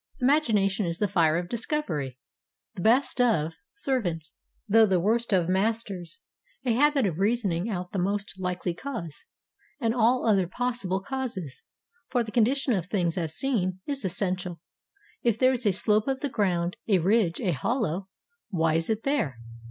[0.19, 2.17] Imagination is the fire of discovery;
[2.73, 4.33] the best of servants,
[4.67, 6.21] though the worst of masters.
[6.65, 9.27] A habit of rea soning out the most likely cause,
[9.79, 11.61] and all other possible causes,
[12.09, 14.59] for the condition of things as seen, is essential.
[15.21, 18.09] If there is a slope of the ground, a ridge, a hollow—
[18.49, 19.37] Why is it there?